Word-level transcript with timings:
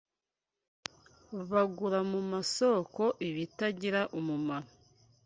bagura 1.51 1.99
mu 2.11 2.19
masoko 2.31 3.03
ibitagira 3.27 4.01
umumaro 4.19 4.69